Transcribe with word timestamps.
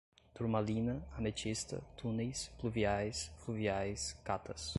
turmalina, 0.37 0.95
ametista, 1.19 1.79
túneis, 2.01 2.43
pluviais, 2.61 3.25
fluviais, 3.45 4.11
catas 4.31 4.63